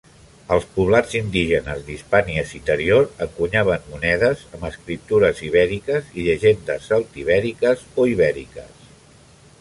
[0.53, 8.85] Els poblats indígenes d'Hispània Citerior encunyaven monedes amb escriptures ibèriques i llegendes celtibèriques o ibèriques.